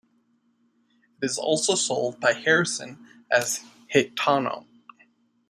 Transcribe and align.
It 1.21 1.25
is 1.27 1.37
also 1.37 1.75
sold 1.75 2.19
by 2.19 2.33
Harrison 2.33 3.05
as 3.29 3.63
"Hytemco". 3.93 4.65